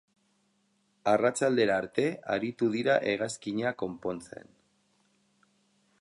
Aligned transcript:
Arratsaldera 1.11 1.75
arte 1.83 2.07
aritu 2.37 2.71
dira 2.77 2.97
hegazkina 3.13 3.77
konpontzen. 3.85 4.53